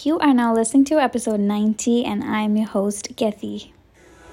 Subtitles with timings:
[0.00, 3.72] You are now listening to episode 90, and I'm your host, Gethy.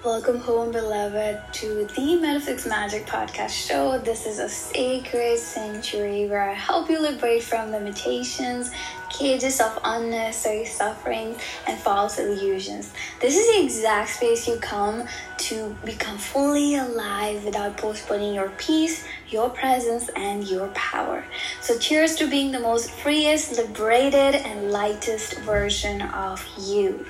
[0.05, 3.97] Welcome home, beloved, to the Metaphysics Magic podcast show.
[3.97, 8.71] This is a sacred sanctuary where I help you liberate from limitations,
[9.09, 11.35] cages of unnecessary suffering,
[11.67, 12.93] and false illusions.
[13.19, 15.05] This is the exact space you come
[15.39, 21.23] to become fully alive without postponing your peace, your presence, and your power.
[21.61, 27.05] So, cheers to being the most freest, liberated, and lightest version of you.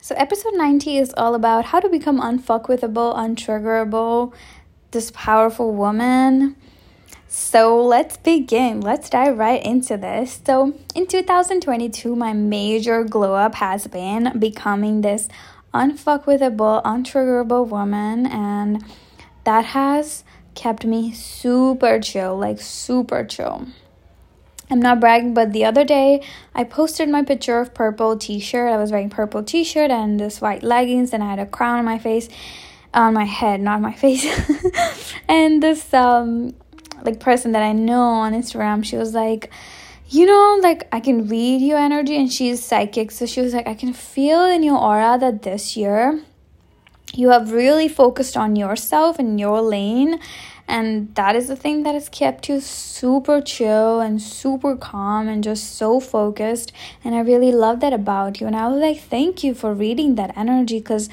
[0.00, 4.32] So, episode 90 is all about how to become unfuckwithable, untriggerable,
[4.90, 6.56] this powerful woman.
[7.28, 8.80] So, let's begin.
[8.80, 10.40] Let's dive right into this.
[10.44, 15.28] So, in 2022, my major glow up has been becoming this
[15.72, 18.84] unfuckwithable, untriggerable woman, and
[19.44, 20.24] that has
[20.54, 23.66] kept me super chill, like super chill.
[24.70, 26.22] I'm not bragging, but the other day
[26.54, 28.72] I posted my picture of purple t-shirt.
[28.72, 31.84] I was wearing purple t-shirt and this white leggings, and I had a crown on
[31.84, 32.28] my face,
[32.94, 34.24] on my head, not my face.
[35.28, 36.54] and this um
[37.02, 39.50] like person that I know on Instagram, she was like,
[40.08, 43.66] you know, like I can read your energy, and she's psychic, so she was like,
[43.66, 46.22] I can feel in your aura that this year
[47.14, 50.18] you have really focused on yourself and your lane
[50.68, 55.44] and that is the thing that has kept you super chill and super calm and
[55.44, 56.72] just so focused
[57.04, 58.46] and i really love that about you.
[58.46, 61.08] And i was like thank you for reading that energy because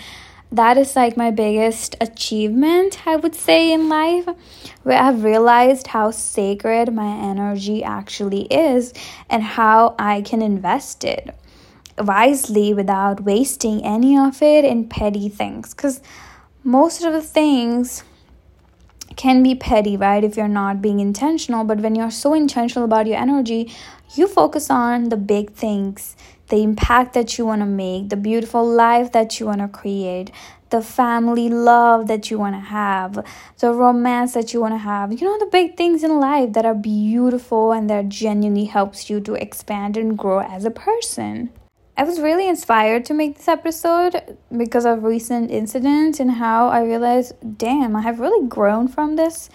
[0.51, 4.27] that is like my biggest achievement i would say in life
[4.83, 8.93] where i've realized how sacred my energy actually is
[9.29, 11.35] and how i can invest it
[11.99, 16.01] wisely without wasting any of it in petty things because
[16.63, 18.03] most of the things
[19.15, 20.23] can be petty, right?
[20.23, 21.65] If you're not being intentional.
[21.65, 23.69] But when you're so intentional about your energy,
[24.15, 26.15] you focus on the big things,
[26.47, 30.31] the impact that you want to make, the beautiful life that you want to create,
[30.69, 33.25] the family love that you want to have,
[33.59, 35.11] the romance that you want to have.
[35.11, 39.19] You know, the big things in life that are beautiful and that genuinely helps you
[39.21, 41.49] to expand and grow as a person.
[41.99, 46.81] I was really inspired to make this episode because of recent incidents and how I
[46.83, 49.49] realized, damn, I have really grown from this.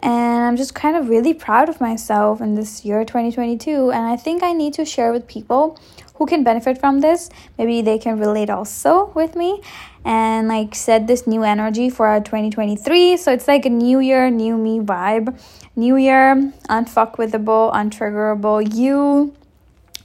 [0.00, 3.92] And I'm just kind of really proud of myself in this year 2022.
[3.92, 5.78] And I think I need to share with people
[6.14, 7.30] who can benefit from this.
[7.58, 9.62] Maybe they can relate also with me
[10.04, 13.16] and like set this new energy for our 2023.
[13.18, 15.40] So it's like a new year, new me vibe.
[15.76, 19.32] New year, unfuckwithable, untriggerable you.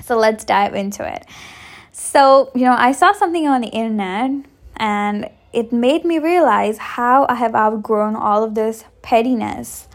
[0.03, 1.25] So let's dive into it.
[2.11, 4.31] So, you know, I saw something on the internet
[4.77, 9.87] and it made me realize how I have outgrown all of this pettiness.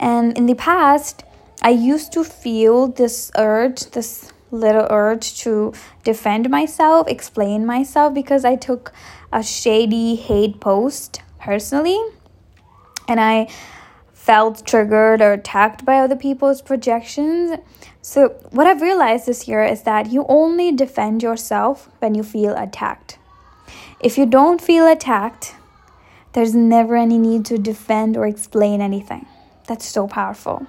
[0.00, 1.24] And in the past,
[1.60, 5.74] I used to feel this urge, this little urge to
[6.04, 8.90] defend myself, explain myself, because I took
[9.30, 12.00] a shady hate post personally.
[13.08, 13.46] And I
[14.14, 17.58] felt triggered or attacked by other people's projections.
[18.10, 22.56] So, what I've realized this year is that you only defend yourself when you feel
[22.56, 23.18] attacked.
[24.00, 25.54] If you don't feel attacked,
[26.32, 29.26] there's never any need to defend or explain anything.
[29.66, 30.66] That's so powerful.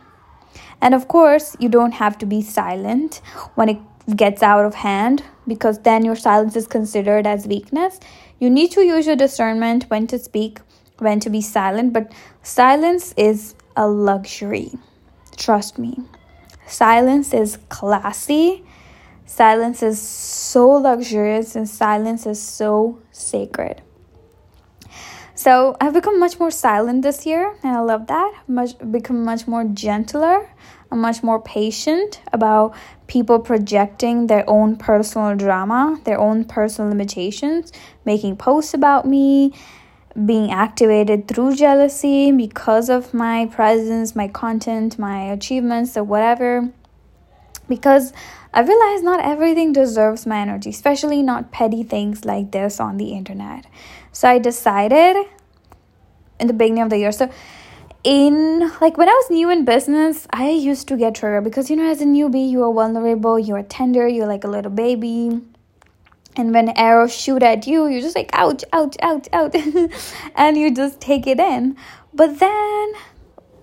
[0.82, 3.22] And of course, you don't have to be silent
[3.56, 3.78] when it
[4.18, 8.02] gets out of hand because then your silence is considered as weakness.
[8.40, 10.60] You need to use your discernment when to speak
[10.98, 12.12] when to be silent, but
[12.44, 14.74] silence is a luxury.
[15.38, 16.00] Trust me.
[16.70, 18.64] Silence is classy.
[19.26, 23.82] Silence is so luxurious and silence is so sacred.
[25.34, 28.34] So I've become much more silent this year, and I love that.
[28.48, 30.50] Much become much more gentler.
[30.92, 32.76] I'm much more patient about
[33.08, 37.72] people projecting their own personal drama, their own personal limitations,
[38.06, 39.54] making posts about me,
[40.26, 46.72] being activated through jealousy because of my presence, my content, my achievements, or whatever.
[47.68, 48.12] Because
[48.54, 53.12] I realize not everything deserves my energy, especially not petty things like this on the
[53.12, 53.66] internet.
[54.12, 55.18] So I decided
[56.40, 57.12] in the beginning of the year.
[57.12, 57.30] So
[58.04, 61.76] in like when I was new in business, I used to get triggered because you
[61.76, 65.42] know as a newbie you are vulnerable, you are tender, you're like a little baby
[66.36, 69.56] and when arrows shoot at you you're just like ouch ouch ouch ouch.
[70.36, 71.76] And you just take it in.
[72.14, 72.94] But then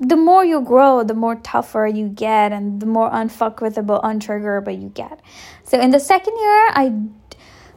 [0.00, 4.88] the more you grow the more tougher you get and the more unfuckwithable untriggerable you
[4.90, 5.20] get.
[5.64, 6.92] So in the second year i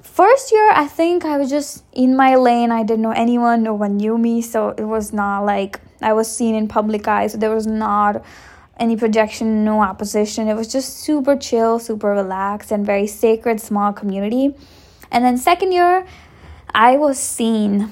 [0.01, 2.71] first year i think i was just in my lane.
[2.71, 3.63] I didn't know anyone.
[3.63, 4.41] No one knew me.
[4.41, 8.23] So it was not like i was seen in public eye so there was not
[8.79, 10.47] any projection, no opposition.
[10.47, 14.55] It was just super chill, super relaxed, and very sacred, small community.
[15.11, 16.05] And then, second year,
[16.73, 17.91] I was seen.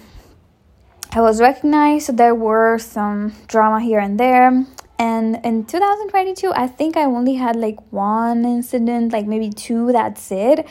[1.11, 2.07] I was recognized.
[2.07, 4.65] So there were some drama here and there.
[4.99, 10.31] And in 2022, I think I only had like one incident, like maybe two, that's
[10.31, 10.67] it.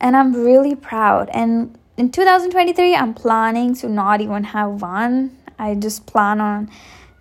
[0.00, 1.30] And I'm really proud.
[1.32, 5.36] And in 2023, I'm planning to not even have one.
[5.58, 6.70] I just plan on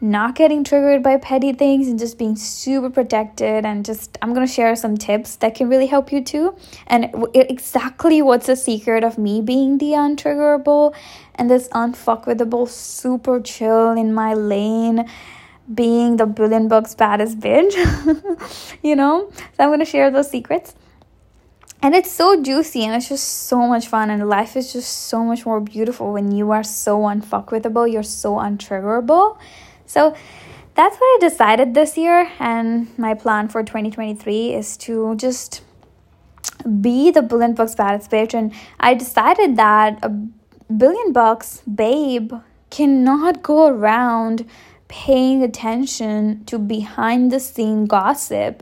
[0.02, 4.46] not getting triggered by petty things and just being super protected and just i'm going
[4.46, 6.56] to share some tips that can really help you too.
[6.88, 10.96] And exactly what's the secret of me being the untriggerable
[11.36, 15.10] and this unfuckwithable super chill in my lane
[15.74, 17.76] being the billion bucks baddest bitch
[18.84, 19.30] you know?
[19.32, 20.76] So i'm going to share those secrets.
[21.82, 25.24] And it's so juicy and it's just so much fun and life is just so
[25.24, 29.38] much more beautiful when you are so unfuckwithable you're so untriggerable
[29.90, 30.16] so
[30.76, 35.62] that's what I decided this year, and my plan for 2023 is to just
[36.80, 38.36] be the billion bucks baddest bitch.
[38.36, 40.10] And I decided that a
[40.72, 42.34] billion bucks babe
[42.70, 44.46] cannot go around
[44.90, 48.62] paying attention to behind the scene gossip,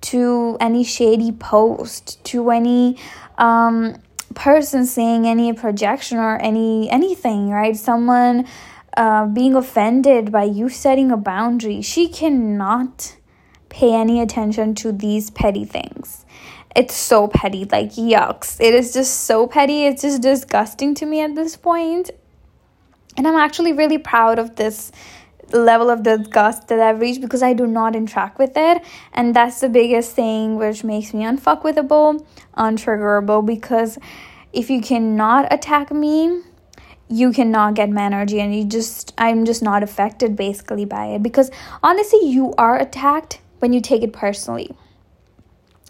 [0.00, 2.96] to any shady post, to any
[3.36, 3.96] um,
[4.34, 7.76] person saying any projection or any anything, right?
[7.76, 8.46] Someone
[8.96, 11.82] uh, being offended by you setting a boundary.
[11.82, 13.16] She cannot
[13.68, 16.24] pay any attention to these petty things.
[16.76, 18.60] It's so petty, like yucks.
[18.60, 19.86] It is just so petty.
[19.86, 22.10] It's just disgusting to me at this point.
[23.16, 24.90] And I'm actually really proud of this
[25.52, 28.82] level of disgust that I've reached because I do not interact with it.
[29.12, 32.26] And that's the biggest thing which makes me unfuckwithable,
[32.56, 33.98] untriggerable because
[34.52, 36.42] if you cannot attack me,
[37.08, 41.22] you cannot get my energy and you just i'm just not affected basically by it.
[41.22, 41.50] Because
[41.82, 44.74] honestly you are attacked when you take it personally.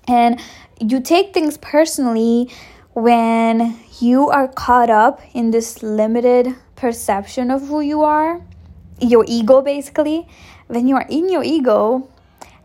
[0.06, 0.40] And
[0.80, 2.50] you take things personally
[2.92, 8.42] when you are caught up in this limited perception of who you are
[9.00, 10.26] your ego basically.
[10.66, 12.08] When you are in your ego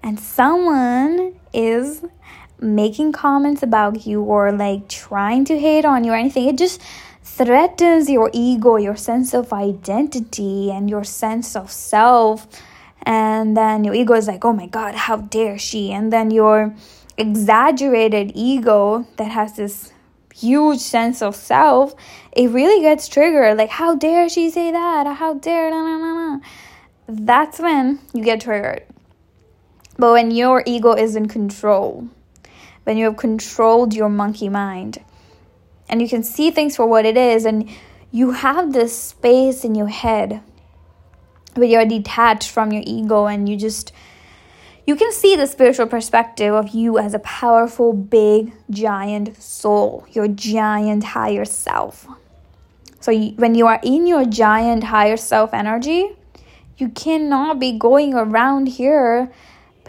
[0.04, 2.04] and someone is
[2.62, 6.82] making comments about you or like trying to hate on you or anything it just
[7.24, 12.48] threatens your ego, your sense of identity, and your sense of self.
[13.04, 15.92] And then your ego is like, oh my God, how dare she?
[15.92, 16.76] And then your
[17.18, 19.92] exaggerated ego that has this
[20.34, 21.94] huge sense of self,
[22.32, 23.58] it really gets triggered.
[23.58, 25.06] Like, how dare she say that?
[25.18, 26.40] How dare, na, na, na, na.
[27.08, 28.86] That's when you get triggered.
[29.98, 32.08] But when your ego is in control,
[32.84, 35.04] when you have controlled your monkey mind,
[35.90, 37.70] and you can see things for what it is and
[38.12, 40.42] you have this space in your head
[41.56, 43.92] where you're detached from your ego and you just
[44.86, 50.28] you can see the spiritual perspective of you as a powerful big giant soul your
[50.28, 52.08] giant higher self.
[53.02, 56.16] So you, when you are in your giant higher self energy
[56.78, 59.32] you cannot be going around here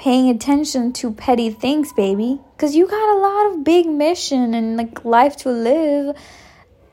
[0.01, 2.41] paying attention to petty things, baby.
[2.57, 6.17] Because you got a lot of big mission and like life to live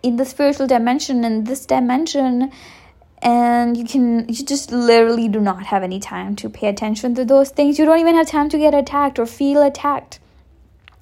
[0.04, 2.51] in the spiritual dimension and this dimension.
[3.21, 7.24] And you can, you just literally do not have any time to pay attention to
[7.24, 7.80] those things.
[7.80, 10.19] You don't even have time to get attacked or feel attacked.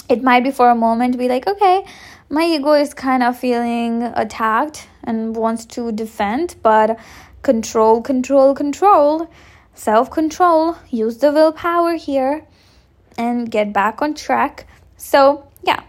[0.07, 1.83] It might be for a moment be like, okay,
[2.29, 6.99] my ego is kind of feeling attacked and wants to defend, but
[7.41, 9.27] control, control, control
[9.75, 12.47] self control, use the willpower here,
[13.17, 14.67] and get back on track.
[14.97, 15.83] So, yeah,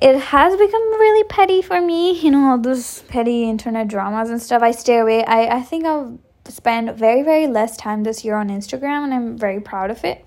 [0.00, 4.42] it has become really petty for me, you know, all those petty internet dramas and
[4.42, 4.62] stuff.
[4.62, 5.24] I stay away.
[5.24, 9.38] I, I think I'll spend very, very less time this year on Instagram, and I'm
[9.38, 10.26] very proud of it.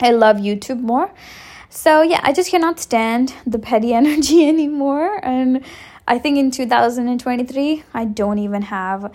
[0.00, 1.12] I love YouTube more.
[1.70, 5.20] So, yeah, I just cannot stand the petty energy anymore.
[5.24, 5.64] And
[6.08, 9.14] I think in 2023, I don't even have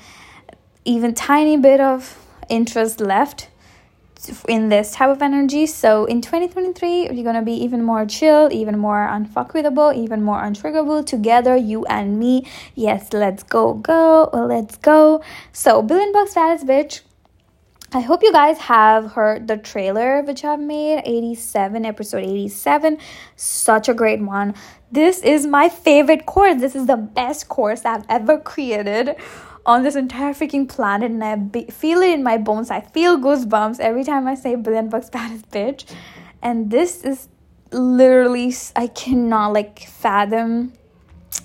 [0.86, 3.50] even tiny bit of interest left
[4.48, 5.66] in this type of energy.
[5.66, 11.06] So in 2023, you're gonna be even more chill, even more unfuckwithable, even more untriggerable
[11.06, 12.48] together, you and me.
[12.76, 15.22] Yes, let's go, go, let's go.
[15.52, 17.02] So billion bucks baddest bitch.
[17.94, 22.98] I hope you guys have heard the trailer which I've made 87 episode 87
[23.38, 24.56] such a great one
[24.92, 29.16] this is my favorite course this is the best course I've ever created
[29.68, 32.72] on this entire freaking planet and I be- feel it in my bones.
[32.72, 35.86] I feel goosebumps every time I say billion bucks baddest bitch.
[36.42, 37.28] And this is
[37.72, 40.72] literally, I cannot like fathom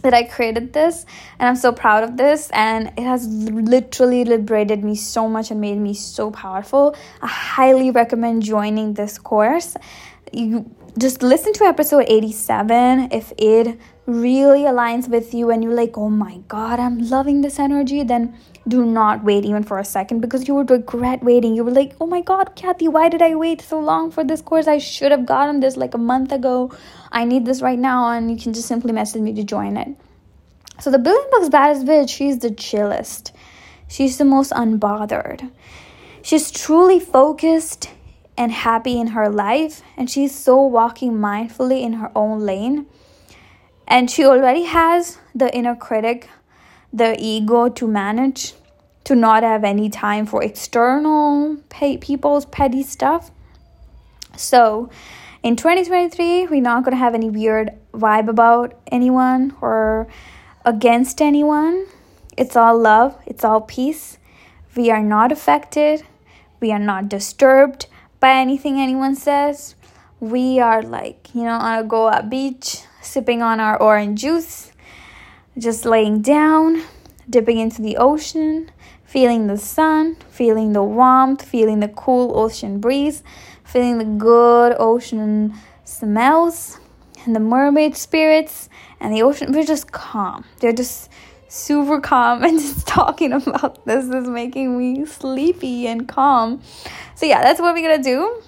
[0.03, 1.05] that I created this
[1.39, 5.61] and I'm so proud of this and it has literally liberated me so much and
[5.61, 6.97] made me so powerful.
[7.21, 9.77] I highly recommend joining this course.
[10.33, 15.97] You just listen to episode 87 if it really aligns with you and you're like,
[15.97, 18.35] "Oh my god, I'm loving this energy." Then
[18.69, 21.55] do not wait even for a second because you would regret waiting.
[21.55, 24.43] You were like, "Oh my god, Kathy, why did I wait so long for this
[24.43, 24.69] course?
[24.69, 26.71] I should have gotten this like a month ago."
[27.11, 29.97] I need this right now, and you can just simply message me to join it.
[30.79, 33.33] So the Billion Bucks Baddest Bitch, she's the chillest.
[33.89, 35.51] She's the most unbothered.
[36.23, 37.89] She's truly focused
[38.37, 42.87] and happy in her life, and she's so walking mindfully in her own lane.
[43.87, 46.29] And she already has the inner critic,
[46.93, 48.55] the ego to manage,
[49.05, 53.31] to not have any time for external pay- people's petty stuff.
[54.37, 54.89] So,
[55.43, 60.07] in 2023, we're not going to have any weird vibe about anyone or
[60.65, 61.87] against anyone.
[62.39, 64.19] It's all love, it's all peace.
[64.75, 66.05] We are not affected,
[66.61, 67.87] we are not disturbed
[68.23, 69.75] by anything anyone says.
[70.21, 74.73] We are like, you know, on a Goa beach, sipping on our orange juice,
[75.59, 76.85] just laying down,
[77.29, 78.71] dipping into the ocean,
[79.05, 83.23] feeling the sun, feeling the warmth, feeling the cool ocean breeze
[83.73, 86.79] feeling the good ocean smells
[87.25, 88.69] and the mermaid spirits
[89.01, 89.51] and the ocean.
[89.51, 90.45] We're just calm.
[90.61, 91.11] They're just
[91.53, 96.63] super calm and just talking about this is making me sleepy and calm.
[97.15, 98.43] So yeah, that's what we're gonna do.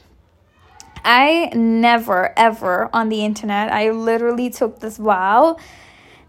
[1.05, 3.71] I never ever on the internet.
[3.71, 5.59] I literally took this vow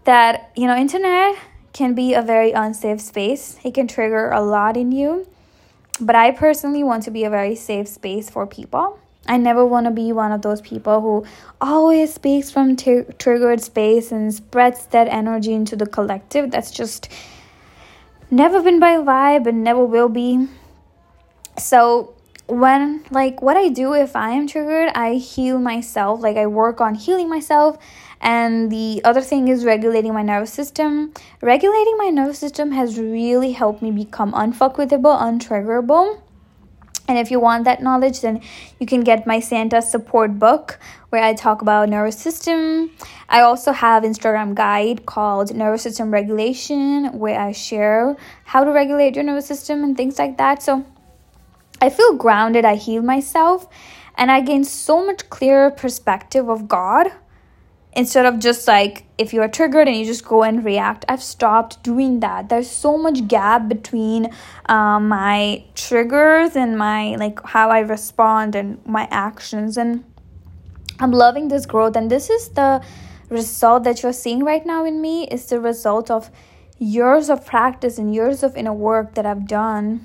[0.04, 1.36] that you know internet
[1.72, 3.58] can be a very unsafe space.
[3.64, 5.26] It can trigger a lot in you.
[5.98, 8.98] But I personally want to be a very safe space for people.
[9.28, 11.24] I never want to be one of those people who
[11.60, 16.50] always speaks from t- triggered space and spreads that energy into the collective.
[16.50, 17.08] That's just
[18.30, 20.48] never been my vibe and never will be.
[21.58, 22.14] So,
[22.46, 26.20] when like what I do if I am triggered, I heal myself.
[26.20, 27.78] Like I work on healing myself
[28.20, 31.12] and the other thing is regulating my nervous system.
[31.42, 36.20] Regulating my nervous system has really helped me become unfuckwithable, untriggerable.
[37.08, 38.40] And if you want that knowledge, then
[38.80, 40.78] you can get my Santa support book
[41.10, 42.90] where I talk about nervous system.
[43.28, 49.14] I also have Instagram guide called Nervous System Regulation where I share how to regulate
[49.14, 50.62] your nervous system and things like that.
[50.62, 50.84] So
[51.80, 53.68] I feel grounded, I heal myself,
[54.16, 57.12] and I gain so much clearer perspective of God
[57.96, 61.22] instead of just like if you are triggered and you just go and react i've
[61.22, 62.48] stopped doing that.
[62.48, 64.30] There's so much gap between
[64.66, 69.78] um, my triggers and my like how i respond and my actions.
[69.78, 70.04] And
[71.00, 71.96] i'm loving this growth.
[71.96, 72.84] And this is the
[73.30, 75.26] result that you're seeing right now in me.
[75.28, 76.30] Is the result of
[76.78, 80.04] years of practice and years of inner work that i've done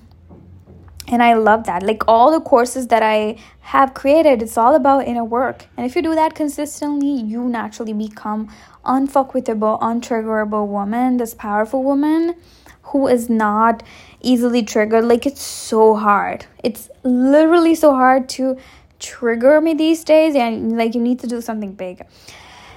[1.11, 1.83] and i love that.
[1.83, 5.67] Like all the courses that i have created it's all about inner work.
[5.77, 8.49] And if you do that consistently you naturally become
[8.85, 12.35] unfuckwithable untriggerable woman this powerful woman
[12.83, 13.83] who is not
[14.21, 15.05] easily triggered.
[15.05, 16.45] Like it's so hard.
[16.63, 18.57] It's literally so hard to
[18.99, 22.05] trigger me these days and like you need to do something big.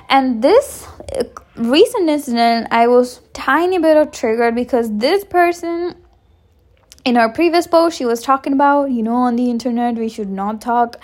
[0.09, 0.87] And this
[1.19, 1.25] uh,
[1.57, 5.95] recent incident i was tiny bit of triggered because this person
[7.05, 10.31] in our previous post, she was talking about, you know, on the internet, we should
[10.31, 10.97] not talk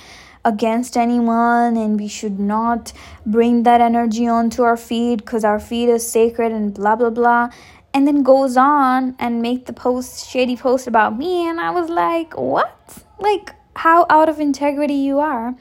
[0.45, 2.93] against anyone and we should not
[3.27, 7.51] bring that energy onto our feed because our feed is sacred and blah blah blah.
[7.93, 11.47] And then goes on and make the post shady post about me.
[11.47, 13.05] And i was like what?
[13.19, 15.55] Like how out of integrity you are.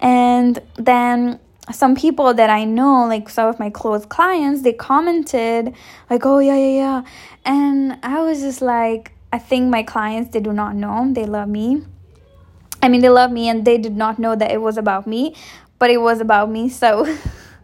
[0.00, 1.40] And then
[1.70, 5.74] some people that i know like some of my close clients they commented
[6.08, 7.02] like oh yeah yeah yeah.
[7.44, 11.48] And i was just like I think my clients they do not know they love
[11.48, 11.82] me.
[12.82, 15.34] I mean they love me and they did not know that it was about me,
[15.78, 16.68] but it was about me.
[16.68, 17.06] So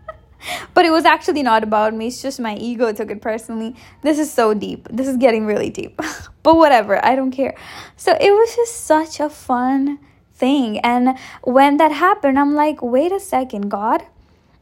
[0.74, 2.08] but it was actually not about me.
[2.08, 3.74] It's just my ego took it personally.
[4.02, 4.88] This is so deep.
[4.90, 6.00] This is getting really deep.
[6.42, 7.54] but whatever, I don't care.
[7.96, 9.98] So it was just such a fun
[10.34, 10.78] thing.
[10.80, 14.02] And when that happened, I'm like, wait a second, God.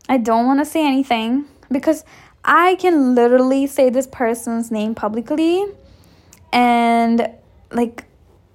[0.08, 2.04] I don't want to say anything because
[2.44, 5.64] I can literally say this person's name publicly
[6.52, 7.30] and
[7.70, 8.04] like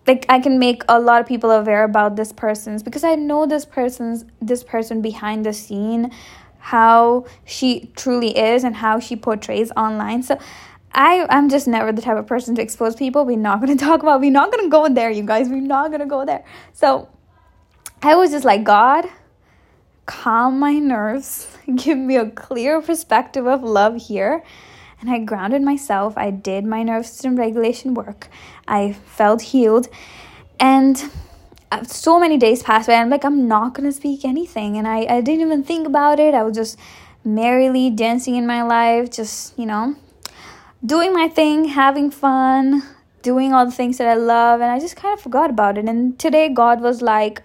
[0.06, 3.46] like I can make a lot of people aware about this person's because I know
[3.46, 6.12] this person's this person behind the scene
[6.60, 10.22] how she truly is and how she portrays online.
[10.22, 10.38] So
[10.94, 13.25] I I'm just never the type of person to expose people.
[13.25, 15.50] We're not gonna talk about we're not gonna go there, you guys.
[15.50, 16.44] We're not gonna go there.
[16.74, 17.10] So
[18.01, 19.06] I was just like, God,
[20.06, 24.44] calm my nerves, give me a clear perspective of love here.
[25.00, 26.18] And I grounded myself.
[26.18, 28.30] I did my nervous system regulation work.
[28.68, 29.88] I felt healed.
[30.60, 31.12] And
[31.72, 32.96] uh, so many days passed by.
[32.96, 34.77] I'm like, I'm not going to speak anything.
[34.77, 36.34] And I, I didn't even think about it.
[36.34, 36.80] I was just
[37.24, 39.96] merrily dancing in my life, just, you know,
[40.86, 42.84] doing my thing, having fun,
[43.22, 44.62] doing all the things that I love.
[44.62, 45.86] And I just kind of forgot about it.
[45.86, 47.44] And today, God was like,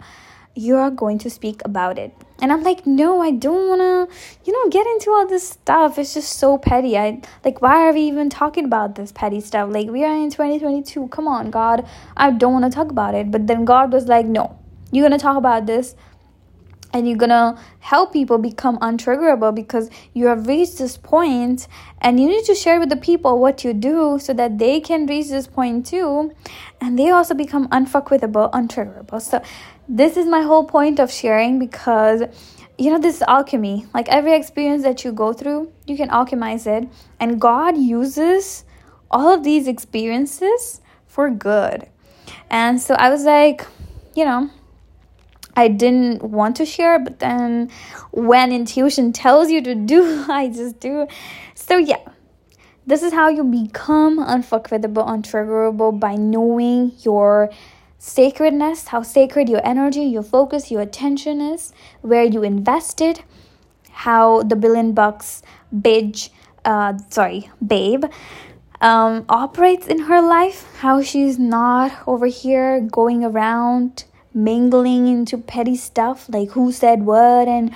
[0.54, 2.14] You are going to speak about it.
[2.42, 5.96] And I'm like, No, I don't want to, you know, get into all this stuff.
[5.96, 6.99] It's just so petty.
[6.99, 9.72] I like, why are we even talking about this petty stuff?
[9.72, 11.08] Like, we are in 2022.
[11.08, 11.87] Come on, God.
[12.16, 13.30] I don't want to talk about it.
[13.30, 14.58] But then God was like, No,
[14.90, 15.94] you're going to talk about this
[16.92, 21.66] and you're gonna help people become untriggerable because you have reached this point
[22.00, 25.06] and you need to share with the people what you do so that they can
[25.06, 26.32] reach this point too
[26.80, 29.20] and they also become unfuckwithable untriggerable.
[29.20, 29.42] So
[29.88, 32.22] this is my whole point of sharing because
[32.78, 33.87] you know this is alchemy.
[33.94, 36.88] Like every experience that you go through you can alchemize it
[37.20, 38.64] and god uses
[39.11, 41.88] all of these experiences for good.
[42.50, 43.66] And so i was like
[44.14, 44.50] you know
[45.54, 47.71] I didn't want to share, but then
[48.11, 51.06] when intuition tells you to do, I just do.
[51.54, 52.00] So, yeah,
[52.87, 57.50] this is how you become unfuckwithable, untriggerable by knowing your
[57.99, 63.23] sacredness, how sacred your energy, your focus, your attention is, where you invested,
[63.90, 65.42] how the billion bucks
[65.75, 66.30] bitch,
[66.64, 68.04] uh, sorry, babe.
[68.80, 74.04] Um, operates in her life, how she's not over here going around
[74.35, 77.75] mingling into petty stuff like who said what and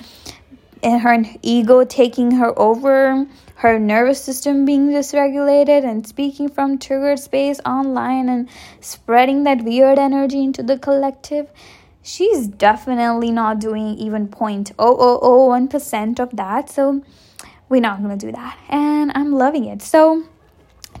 [0.83, 3.25] and her ego taking her over
[3.57, 8.47] her nervous system being dysregulated and speaking from triggered space online and
[8.81, 11.49] spreading that weird energy into the collective.
[12.03, 17.01] She's definitely not doing even 0.0001% of that so
[17.67, 18.57] we're not going to do that.
[18.69, 19.81] And i'm loving it.
[19.81, 20.23] So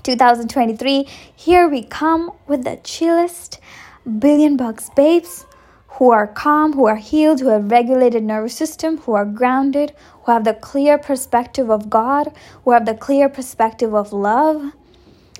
[0.03, 3.59] 2023 here we come with the chillest
[4.19, 5.45] billion bucks babes
[5.97, 10.31] who are calm, who are healed, who have regulated nervous system, who are grounded, who
[10.31, 12.31] have the clear perspective of God,
[12.63, 14.73] who have the clear perspective of love.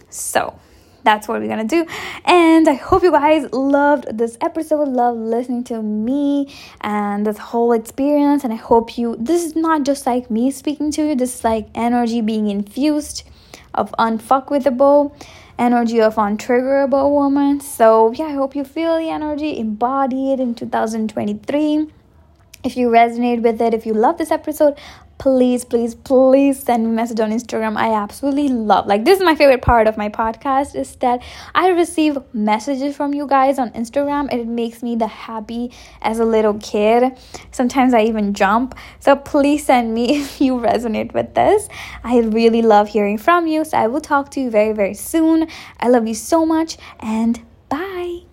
[0.10, 0.58] So,
[1.03, 1.86] that's what we're gonna do.
[2.25, 7.71] And I hope you guys loved this episode, loved listening to me and this whole
[7.71, 8.43] experience.
[8.43, 11.43] And I hope you, this is not just like me speaking to you, this is
[11.43, 13.23] like energy being infused
[13.73, 15.13] of unfuckwithable
[15.57, 17.59] energy of untriggerable woman.
[17.59, 21.87] So, yeah, I hope you feel the energy, embodied in 2023.
[22.63, 24.77] If you resonate with it, if you love this episode,
[25.17, 27.75] please, please, please send me message on Instagram.
[27.75, 31.21] I absolutely love like this is my favorite part of my podcast is that
[31.56, 36.25] I receive messages from you guys on Instagram it makes me the happy as a
[36.25, 37.17] little kid.
[37.51, 38.75] Sometimes I even jump.
[38.99, 41.67] So please send me if you resonate with this.
[42.03, 43.65] I really love hearing from you.
[43.65, 45.47] So I will talk to you very, very soon.
[45.80, 48.26] I love you so much and bye.